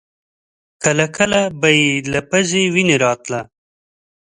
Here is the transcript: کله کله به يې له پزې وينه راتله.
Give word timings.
کله 0.83 1.05
کله 1.17 1.41
به 1.59 1.69
يې 1.79 1.87
له 2.11 2.21
پزې 2.29 2.63
وينه 2.73 2.95
راتله. 3.03 3.41